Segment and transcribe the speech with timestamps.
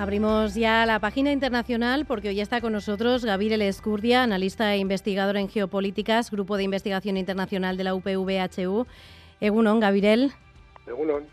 [0.00, 5.36] Abrimos ya la página internacional porque hoy está con nosotros Gabriel Escurdia, analista e investigador
[5.36, 8.86] en geopolíticas, Grupo de Investigación Internacional de la UPVHU.
[9.42, 10.32] Egunon, Gabriel.
[10.86, 11.26] Egunon.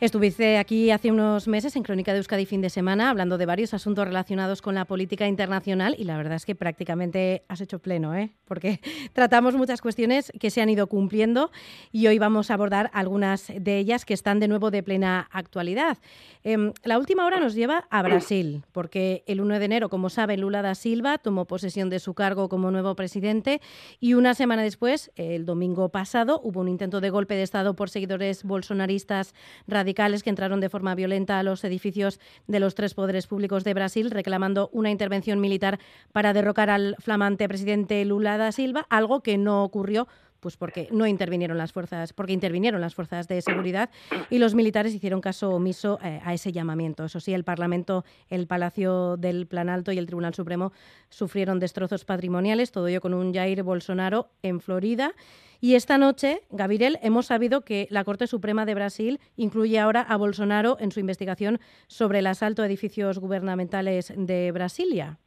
[0.00, 3.74] Estuviste aquí hace unos meses en Crónica de Euskadi fin de semana hablando de varios
[3.74, 8.14] asuntos relacionados con la política internacional y la verdad es que prácticamente has hecho pleno,
[8.14, 8.30] ¿eh?
[8.44, 8.80] porque
[9.12, 11.50] tratamos muchas cuestiones que se han ido cumpliendo
[11.90, 15.98] y hoy vamos a abordar algunas de ellas que están de nuevo de plena actualidad.
[16.44, 20.42] Em, la última hora nos lleva a Brasil, porque el 1 de enero, como saben,
[20.42, 23.60] Lula da Silva tomó posesión de su cargo como nuevo presidente
[23.98, 27.90] y una semana después, el domingo pasado, hubo un intento de golpe de Estado por
[27.90, 29.34] seguidores bolsonaristas
[29.66, 33.64] radicales radicales que entraron de forma violenta a los edificios de los tres poderes públicos
[33.64, 35.78] de Brasil reclamando una intervención militar
[36.12, 40.06] para derrocar al flamante presidente Lula da Silva, algo que no ocurrió
[40.40, 43.90] pues porque no intervinieron las fuerzas, porque intervinieron las fuerzas de seguridad
[44.30, 47.04] y los militares hicieron caso omiso eh, a ese llamamiento.
[47.04, 50.72] Eso sí, el Parlamento, el Palacio del Planalto y el Tribunal Supremo
[51.08, 55.12] sufrieron destrozos patrimoniales, todo ello con un Jair Bolsonaro en Florida.
[55.60, 60.16] Y esta noche, Gabriel, hemos sabido que la Corte Suprema de Brasil incluye ahora a
[60.16, 65.18] Bolsonaro en su investigación sobre el asalto a edificios gubernamentales de Brasilia.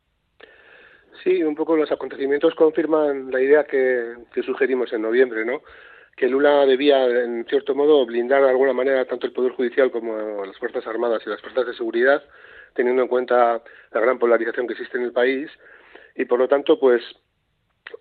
[1.23, 5.61] Sí, un poco los acontecimientos confirman la idea que, sugerimos en noviembre, ¿no?
[6.15, 10.45] Que Lula debía, en cierto modo, blindar de alguna manera tanto el Poder Judicial como
[10.45, 12.23] las Fuerzas Armadas y las Fuerzas de Seguridad,
[12.73, 15.49] teniendo en cuenta la gran polarización que existe en el país.
[16.15, 17.03] Y por lo tanto, pues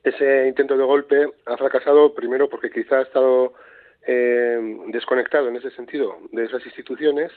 [0.03, 3.55] ese intento de golpe ha fracasado primero porque quizá ha estado
[4.07, 7.31] eh, desconectado en ese sentido de esas instituciones.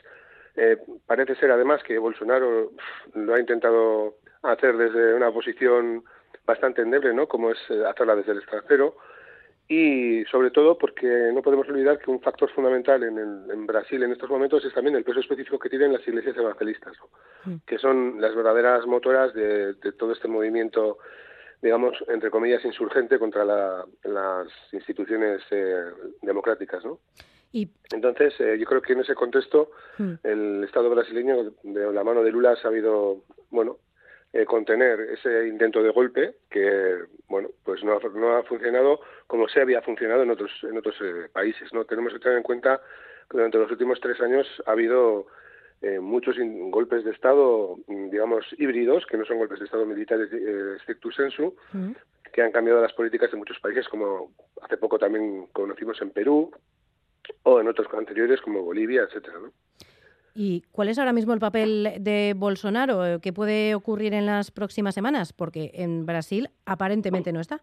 [0.56, 2.72] Eh, parece ser además que Bolsonaro
[3.16, 6.03] lo ha intentado hacer desde una posición
[6.45, 7.27] bastante endeble, ¿no?
[7.27, 8.97] Como es eh, hacerla desde el extranjero.
[9.67, 14.11] Y sobre todo porque no podemos olvidar que un factor fundamental en, en Brasil en
[14.11, 16.94] estos momentos es también el peso específico que tienen las iglesias evangelistas,
[17.45, 17.55] mm.
[17.66, 20.97] que son las verdaderas motoras de, de todo este movimiento
[21.63, 25.85] digamos, entre comillas, insurgente contra las instituciones eh,
[26.22, 27.00] democráticas, ¿no?
[27.53, 27.69] Y...
[27.94, 29.72] Entonces, eh, yo creo que en ese contexto
[30.23, 33.78] el Estado brasileño, de la mano de Lula, ha sabido, bueno,
[34.33, 39.47] eh, contener ese intento de golpe que, bueno, pues no ha, no ha funcionado como
[39.47, 40.95] se había funcionado en otros, en otros
[41.31, 41.85] países, ¿no?
[41.85, 42.81] Tenemos que tener en cuenta
[43.29, 45.27] que durante los últimos tres años ha habido
[45.83, 46.38] eh, muchos
[46.71, 51.11] golpes de Estado, mm, digamos, híbridos, que no son golpes de Estado militares eh, stricto
[51.11, 51.91] sensu, mm.
[52.31, 56.51] que han cambiado las políticas de muchos países, como hace poco también conocimos en Perú,
[57.44, 59.39] o en otros anteriores como Bolivia, etcétera,
[60.35, 63.19] ¿Y cuál es ahora mismo el papel de Bolsonaro?
[63.21, 65.31] ¿Qué puede ocurrir en las próximas semanas?
[65.31, 67.61] Porque en Brasil aparentemente no está.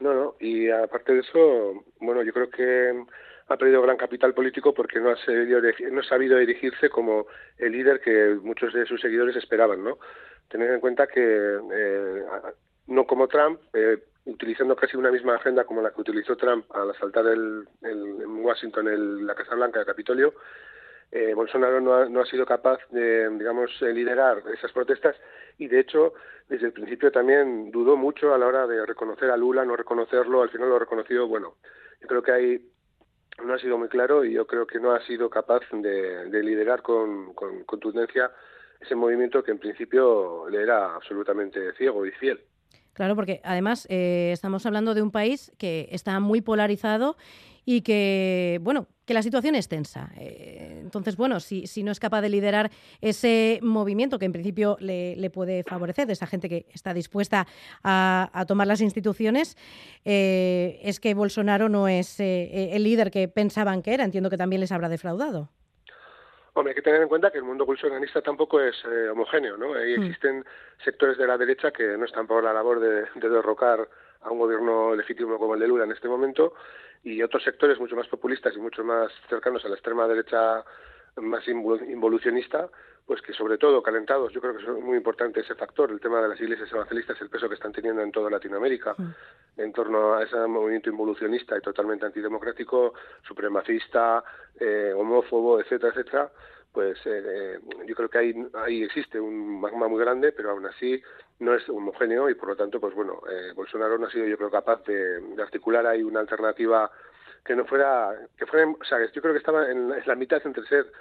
[0.00, 3.04] No, no, y aparte de eso, bueno, yo creo que
[3.48, 5.60] ha perdido gran capital político porque no ha, sabido,
[5.90, 7.26] no ha sabido dirigirse como
[7.58, 9.98] el líder que muchos de sus seguidores esperaban, ¿no?
[10.48, 12.22] Tener en cuenta que eh,
[12.88, 16.90] no como Trump, eh, utilizando casi una misma agenda como la que utilizó Trump al
[16.90, 20.34] asaltar el, en Washington el, la Casa Blanca, el Capitolio,
[21.12, 25.16] eh, Bolsonaro no ha, no ha, sido capaz de, digamos, liderar esas protestas
[25.58, 26.14] y, de hecho,
[26.48, 30.42] desde el principio también dudó mucho a la hora de reconocer a Lula, no reconocerlo,
[30.42, 31.56] al final lo ha reconocido, bueno,
[32.00, 32.70] yo creo que hay
[33.44, 36.82] no ha sido muy claro y yo creo que no ha sido capaz de, liderar
[36.82, 38.30] con, contundencia
[38.80, 42.40] ese movimiento que en principio le era absolutamente ciego y fiel.
[42.92, 47.16] Claro, porque además eh, estamos hablando de un país que está muy polarizado
[47.64, 50.10] y que, bueno, que la situación es tensa.
[50.18, 54.76] Eh, entonces, bueno, si, si, no es capaz de liderar ese movimiento que en principio
[54.80, 57.46] le, puede favorecer, de esa gente que está dispuesta
[57.84, 59.56] a, tomar las instituciones,
[60.04, 64.04] eh, es que Bolsonaro no es eh, el líder que pensaban que era.
[64.04, 65.50] Entiendo que también les habrá defraudado.
[66.54, 68.74] Hombre, hay que tener en cuenta que el mundo bolsonarista tampoco es
[69.12, 69.74] homogéneo, ¿no?
[69.74, 70.02] Ahí hmm.
[70.02, 70.44] existen
[70.82, 73.86] sectores de la derecha que no están por la labor de, de derrocar
[74.26, 76.54] a un gobierno legítimo como el de Lula en este momento
[77.04, 80.64] y otros sectores mucho más populistas y mucho más cercanos a la extrema derecha
[81.16, 82.68] más involucionista,
[83.06, 86.20] pues que sobre todo calentados, yo creo que es muy importante ese factor, el tema
[86.20, 88.96] de las iglesias evangelistas, el peso que están teniendo en toda Latinoamérica,
[89.56, 92.94] en torno a ese movimiento involucionista y totalmente antidemocrático,
[93.26, 94.24] supremacista,
[94.58, 96.32] eh, homófobo, etcétera, etcétera,
[96.76, 101.02] pues eh, yo creo que ahí, ahí existe un magma muy grande, pero aún así
[101.38, 104.36] no es homogéneo y por lo tanto, pues bueno, eh, Bolsonaro no ha sido yo
[104.36, 106.90] creo capaz de, articular ahí una alternativa
[107.42, 110.66] que no fuera, que fuera, o sea, yo creo que estaba en, la mitad entre
[110.66, 110.92] ser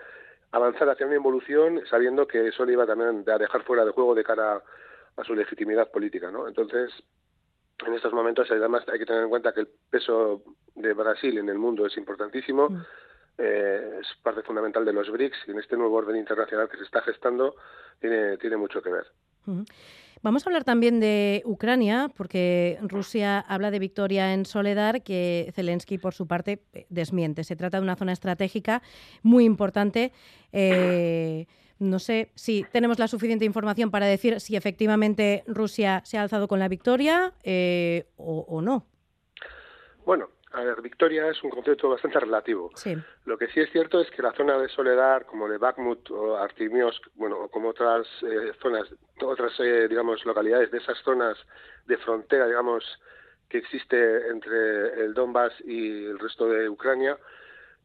[0.54, 4.16] avanzar hacia una involución sabiendo que eso le iba también a dejar fuera de juego
[4.16, 4.64] de cara
[5.18, 6.48] a su legitimidad política, ¿no?
[6.48, 6.90] Entonces,
[7.86, 10.42] en estos momentos además hay que tener en cuenta que el peso
[10.74, 12.70] de Brasil en el mundo es importantísimo.
[12.70, 12.86] Mm
[13.38, 16.84] eh, es parte fundamental de los BRICS y en este nuevo orden internacional que se
[16.84, 17.56] está gestando
[18.00, 19.06] tiene, tiene mucho que ver.
[20.22, 25.98] Vamos a hablar también de Ucrania, porque Rusia habla de victoria en Soledad, que Zelensky,
[25.98, 27.44] por su parte, eh, desmiente.
[27.44, 28.82] Se trata de una zona estratégica
[29.22, 30.14] muy importante.
[30.52, 31.46] Eh,
[31.78, 36.48] no sé si tenemos la suficiente información para decir si efectivamente Rusia se ha alzado
[36.48, 37.34] con la victoria
[38.16, 38.86] o, o no.
[40.06, 42.72] Bueno, a ver, victoria es un concepto bastante relativo.
[43.26, 46.38] Lo que sí es cierto es que la zona de Soledad, como de Bakhmut o
[46.38, 48.88] Artimios, bueno, como otras eh, zonas,
[49.22, 51.38] otras, eh, digamos, localidades de esas zonas
[51.88, 52.84] de frontera, digamos,
[53.50, 57.18] que existe entre el Donbass y el resto de Ucrania,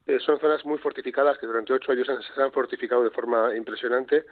[0.06, 4.24] eh, son zonas muy fortificadas que durante ocho años se han fortificado de forma impresionante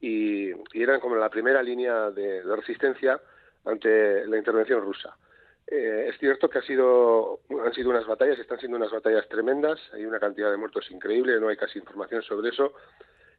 [0.00, 3.20] y, eran como la primera línea de resistencia
[3.64, 5.16] ante la intervención rusa.
[5.66, 9.80] Eh, es cierto que ha sido, han sido unas batallas, están siendo unas batallas tremendas,
[9.92, 12.74] hay una cantidad de muertos increíble, no hay casi información sobre eso.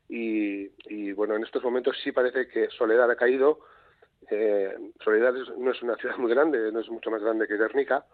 [0.07, 3.59] Y, bueno, en estos momentos sí parece que Soledad ha caído.
[4.29, 8.05] Eh, Soledad no es una ciudad muy grande, no es mucho más grande que Guernica,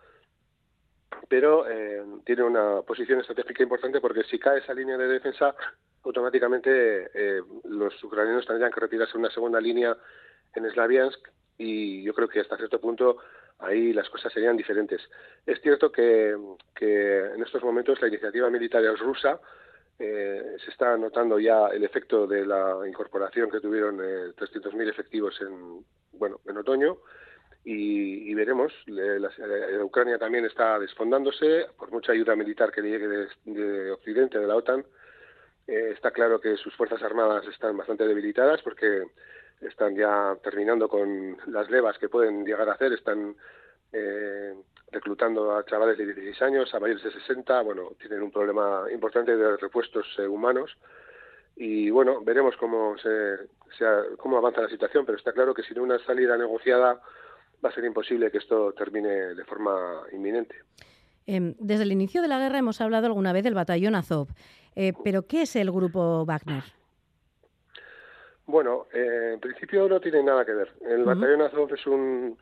[1.27, 5.53] pero eh, tiene una posición estratégica importante porque si cae esa línea de defensa,
[6.03, 7.09] automáticamente
[7.65, 9.95] los ucranianos tendrían que retirarse una segunda línea
[10.55, 13.17] en Slaviansk y yo creo que hasta cierto punto
[13.61, 15.01] ahí las cosas serían diferentes.
[15.45, 19.39] Es cierto que, en estos momentos la iniciativa militar rusa,
[19.99, 25.39] eh, se está notando ya el efecto de la incorporación que tuvieron eh, 300.000 efectivos
[25.41, 26.97] en, bueno, en otoño
[27.63, 28.73] y, veremos.
[29.83, 33.07] Ucrania también está desfondándose por mucha ayuda militar que llegue
[33.45, 34.83] de, Occidente, de la OTAN.
[35.67, 39.05] Eh, está claro que sus fuerzas armadas están bastante debilitadas porque
[39.61, 43.35] están ya terminando con las levas que pueden llegar a hacer, están
[43.93, 44.53] eh,
[44.91, 49.35] reclutando a chavales de 16 años, a mayores de 60, bueno, tienen un problema importante
[49.35, 50.77] de repuestos eh, humanos
[51.55, 53.37] y bueno, veremos cómo, se,
[54.17, 57.01] cómo avanza la situación, pero está claro que sin una salida negociada
[57.63, 60.55] va a ser imposible que esto termine de forma inminente.
[61.27, 64.29] Em, desde el inicio de la guerra hemos hablado alguna vez del batallón Azov,
[64.75, 66.63] eh, pero ¿qué es el grupo Wagner?
[68.51, 70.73] Bueno, eh, en principio no tiene nada que ver.
[70.81, 72.37] El batallón Azov es un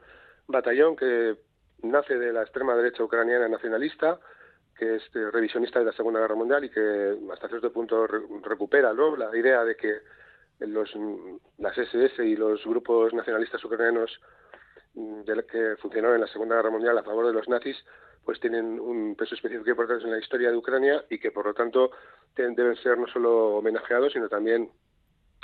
[0.48, 1.38] batallón que
[1.84, 4.20] nace de la extrema derecha ucraniana nacionalista,
[4.76, 8.92] que es eh, revisionista de la Segunda Guerra Mundial y que hasta cierto punto recupera
[8.92, 10.00] la idea de que
[10.62, 10.92] los,
[11.60, 14.20] las SS y los grupos nacionalistas ucranianos
[14.96, 17.78] mm, de que funcionaron en la Segunda Guerra Mundial a favor de los nazis,
[18.26, 21.54] pues tienen un peso específico importante en la historia de Ucrania y que por lo
[21.54, 21.92] tanto
[22.36, 24.72] deben ser no solo homenajeados, sino también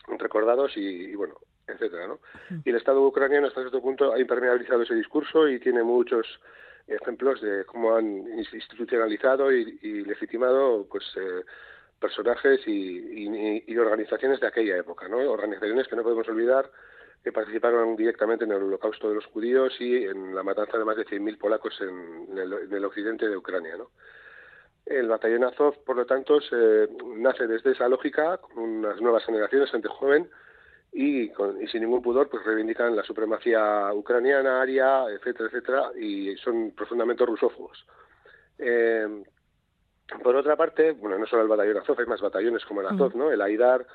[0.07, 1.35] recordados y, bueno,
[1.67, 2.19] etcétera, ¿no?
[2.63, 6.39] Y el Estado ucraniano hasta cierto punto ha impermeabilizado ese discurso y tiene muchos
[6.87, 11.43] ejemplos de cómo han institucionalizado y, legitimado pues eh,
[11.99, 15.17] personajes y, organizaciones de aquella época, ¿no?
[15.17, 16.69] Organizaciones que no podemos olvidar
[17.23, 20.95] que participaron directamente en el holocausto de los judíos y en la matanza de más
[20.95, 23.89] de 100.000 polacos en el, en el occidente de Ucrania, ¿no?
[24.85, 29.71] El batallón Azov, por lo tanto, se, nace desde esa lógica, con unas nuevas generaciones,
[29.71, 30.29] gente joven,
[30.93, 31.29] y,
[31.71, 37.85] sin ningún pudor pues reivindican la supremacía ucraniana, aria, etcétera, etcétera, y son profundamente rusófobos.
[38.59, 39.23] Eh,
[40.23, 43.15] por otra parte, bueno, no solo el batallón Azov, hay más batallones como el Azov,
[43.15, 43.31] ¿no?
[43.31, 43.85] El Aidar,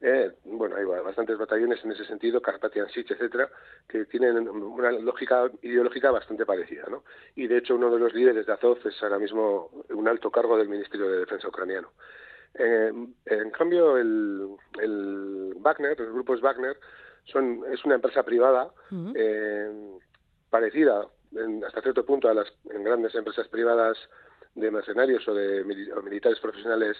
[0.00, 3.48] eh, bueno, hay bastantes batallones en ese sentido, Carpathian Sich, etcétera,
[3.88, 7.04] que tienen una lógica ideológica bastante parecida, ¿no?
[7.34, 10.58] Y de hecho uno de los líderes de Azov es ahora mismo un alto cargo
[10.58, 11.92] del Ministerio de Defensa ucraniano.
[12.54, 12.92] Eh,
[13.26, 14.48] en cambio, el,
[14.80, 16.76] el Wagner, los grupos Wagner,
[17.24, 18.70] son, es una empresa privada
[19.14, 19.98] eh,
[20.50, 21.06] parecida
[21.66, 23.98] hasta cierto punto a las grandes empresas privadas
[24.54, 26.96] de mercenarios o de militares profesionales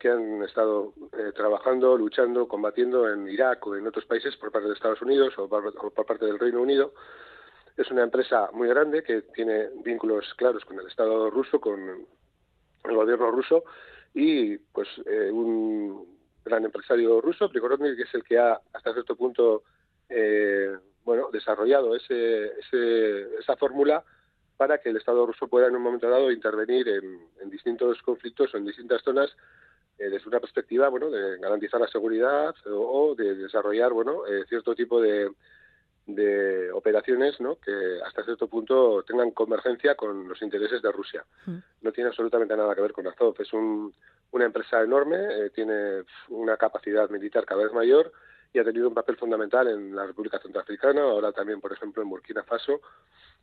[0.00, 4.66] que han estado eh, trabajando, luchando, combatiendo en Irak o en otros países por parte
[4.66, 5.72] de Estados Unidos o por,
[6.06, 6.94] parte del Reino Unido.
[7.76, 12.06] Es una empresa muy grande que tiene vínculos claros con el Estado ruso, con
[12.84, 13.64] el gobierno ruso
[14.14, 19.14] y pues eh, un gran empresario ruso, Prigozhin, que es el que ha hasta cierto
[19.14, 19.64] punto
[20.08, 22.52] eh, bueno desarrollado ese,
[23.38, 24.02] esa fórmula
[24.56, 28.56] para que el Estado ruso pueda en un momento dado intervenir en, distintos conflictos o
[28.56, 29.30] en distintas zonas
[30.08, 35.00] desde una perspectiva bueno de garantizar la seguridad o, de desarrollar bueno eh, cierto tipo
[35.00, 35.30] de,
[36.06, 37.56] de operaciones ¿no?
[37.56, 41.24] que hasta cierto punto tengan convergencia con los intereses de Rusia.
[41.46, 41.56] Mm.
[41.82, 43.34] No tiene absolutamente nada que ver con Azov.
[43.38, 43.92] Es un,
[44.32, 48.12] una empresa enorme, eh, tiene una capacidad militar cada vez mayor
[48.52, 52.08] y ha tenido un papel fundamental en la República Centroafricana, ahora también, por ejemplo, en
[52.08, 52.80] Burkina Faso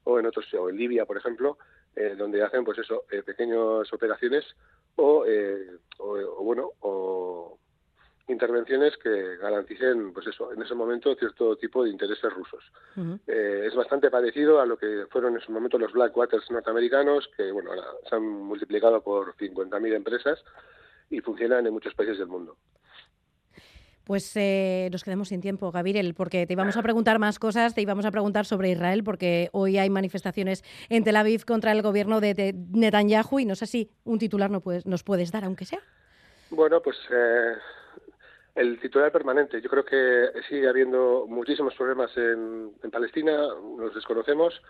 [0.03, 1.57] o en otros, o en Libia, por ejemplo,
[1.95, 4.45] eh, donde hacen, pues eso, eh, pequeñas operaciones
[4.95, 7.57] o, eh, o, bueno, o
[8.27, 12.63] intervenciones que garanticen, pues eso, en ese momento cierto tipo de intereses rusos.
[13.25, 17.69] es bastante parecido a lo que fueron en su momento los Blackwaters norteamericanos, que bueno,
[17.69, 20.43] ahora se han multiplicado por 50.000 empresas
[21.09, 22.57] y funcionan en muchos países del mundo.
[24.07, 27.81] Pues eh, nos quedamos sin tiempo, Gabriel, porque te íbamos a preguntar más cosas, te
[27.81, 32.21] íbamos a preguntar sobre Israel, porque hoy hay manifestaciones en Tel Aviv contra el gobierno
[32.21, 35.81] de, Netanyahu y no sé si un titular no puedes, nos puedes dar, aunque sea.
[36.51, 37.55] Bueno, pues eh,
[38.55, 39.59] el titular permanente.
[39.59, 43.35] Yo creo que sigue habiendo muchísimos problemas en, Palestina,
[43.77, 44.61] los desconocemos.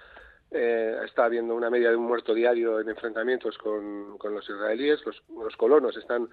[0.49, 5.05] Eh, está habiendo una media de un muerto diario en enfrentamientos con, los israelíes.
[5.05, 6.27] Los, los colonos están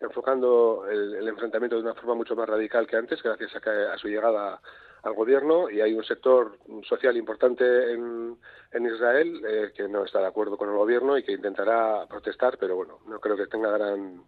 [0.00, 4.08] enfocando el, enfrentamiento de una forma mucho más radical que antes, gracias a, a su
[4.08, 4.60] llegada
[5.02, 8.36] al gobierno y hay un sector social importante en,
[8.72, 12.58] en Israel eh, que no está de acuerdo con el gobierno y que intentará protestar,
[12.58, 14.22] pero bueno, no creo que tenga gran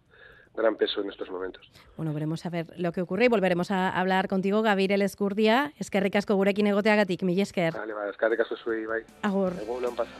[0.55, 1.67] gran peso en estos momentos.
[1.97, 5.73] Bueno, veremos a ver lo que ocurre y volveremos a hablar contigo, Gabriel Escurdia.
[5.79, 7.73] Es que ricasco gurekin egoteagatik, mi esker.
[7.73, 8.55] Vale, vale, es que ricasco
[8.87, 9.03] bai.
[9.23, 9.53] Agur.
[9.59, 10.11] Egun pasa.